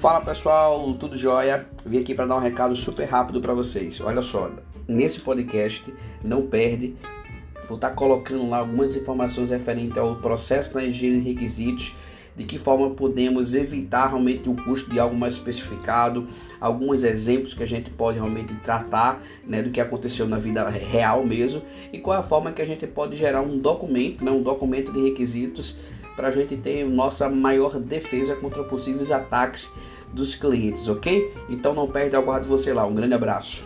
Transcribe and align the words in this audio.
Fala 0.00 0.20
pessoal, 0.20 0.94
tudo 0.94 1.18
jóia? 1.18 1.66
Vim 1.84 1.98
aqui 1.98 2.14
para 2.14 2.24
dar 2.24 2.36
um 2.36 2.40
recado 2.40 2.76
super 2.76 3.04
rápido 3.04 3.40
para 3.40 3.52
vocês. 3.52 4.00
Olha 4.00 4.22
só, 4.22 4.48
nesse 4.86 5.18
podcast, 5.18 5.92
não 6.22 6.46
perde, 6.46 6.94
vou 7.66 7.74
estar 7.74 7.88
tá 7.88 7.94
colocando 7.96 8.48
lá 8.48 8.58
algumas 8.58 8.94
informações 8.94 9.50
referentes 9.50 9.98
ao 9.98 10.14
processo 10.14 10.72
na 10.72 10.84
higiene 10.84 11.16
e 11.16 11.20
requisitos, 11.32 11.96
de 12.36 12.44
que 12.44 12.56
forma 12.58 12.90
podemos 12.90 13.54
evitar 13.54 14.06
realmente 14.06 14.48
o 14.48 14.54
custo 14.54 14.88
de 14.88 15.00
algo 15.00 15.16
mais 15.16 15.34
especificado, 15.34 16.28
alguns 16.60 17.02
exemplos 17.02 17.52
que 17.52 17.64
a 17.64 17.66
gente 17.66 17.90
pode 17.90 18.18
realmente 18.18 18.54
tratar 18.62 19.20
né, 19.44 19.62
do 19.62 19.70
que 19.70 19.80
aconteceu 19.80 20.28
na 20.28 20.38
vida 20.38 20.68
real 20.68 21.26
mesmo, 21.26 21.60
e 21.92 21.98
qual 21.98 22.14
é 22.14 22.20
a 22.20 22.22
forma 22.22 22.52
que 22.52 22.62
a 22.62 22.64
gente 22.64 22.86
pode 22.86 23.16
gerar 23.16 23.40
um 23.40 23.58
documento, 23.58 24.24
né, 24.24 24.30
um 24.30 24.42
documento 24.44 24.92
de 24.92 25.02
requisitos 25.02 25.74
para 26.18 26.28
a 26.28 26.32
gente 26.32 26.56
ter 26.56 26.84
nossa 26.84 27.28
maior 27.28 27.78
defesa 27.78 28.34
contra 28.34 28.64
possíveis 28.64 29.12
ataques 29.12 29.72
dos 30.12 30.34
clientes, 30.34 30.88
ok? 30.88 31.32
Então 31.48 31.72
não 31.72 31.86
perde, 31.86 32.16
aguardo 32.16 32.48
você 32.48 32.72
lá. 32.72 32.84
Um 32.84 32.92
grande 32.92 33.14
abraço. 33.14 33.64